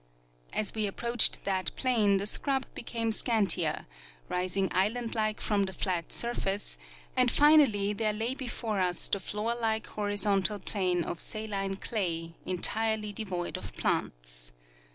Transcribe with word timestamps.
As 0.51 0.73
we 0.73 0.87
approached 0.87 1.43
that 1.43 1.69
plain 1.75 2.17
the 2.17 2.25
scrub 2.25 2.65
became 2.73 3.11
scantier, 3.11 3.85
rising 4.29 4.67
island 4.71 5.13
like 5.13 5.39
from 5.39 5.65
the 5.65 5.73
flat 5.73 6.11
surface, 6.11 6.79
and 7.15 7.29
finally 7.29 7.93
there 7.93 8.11
lay 8.11 8.33
before 8.33 8.79
us 8.79 9.07
the 9.07 9.19
floor 9.19 9.53
like 9.53 9.85
horizontal 9.85 10.57
plain 10.57 11.03
of 11.03 11.21
saline 11.21 11.75
clay, 11.75 12.33
entirely 12.47 13.13
devoid 13.13 13.57
of 13.57 13.75
plants. 13.77 14.51